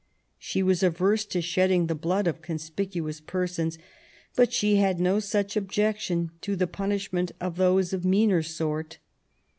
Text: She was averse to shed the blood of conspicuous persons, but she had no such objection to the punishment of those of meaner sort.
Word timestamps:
She 0.39 0.63
was 0.63 0.81
averse 0.81 1.25
to 1.25 1.43
shed 1.43 1.87
the 1.87 1.93
blood 1.93 2.25
of 2.25 2.41
conspicuous 2.41 3.19
persons, 3.21 3.77
but 4.35 4.51
she 4.51 4.77
had 4.77 4.99
no 4.99 5.19
such 5.19 5.55
objection 5.55 6.31
to 6.41 6.55
the 6.55 6.65
punishment 6.65 7.33
of 7.39 7.57
those 7.57 7.93
of 7.93 8.03
meaner 8.03 8.41
sort. 8.41 8.97